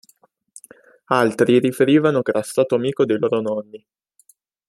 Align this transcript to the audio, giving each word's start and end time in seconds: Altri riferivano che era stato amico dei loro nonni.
Altri 1.13 1.59
riferivano 1.59 2.23
che 2.23 2.31
era 2.31 2.41
stato 2.41 2.73
amico 2.73 3.05
dei 3.05 3.19
loro 3.19 3.39
nonni. 3.39 3.85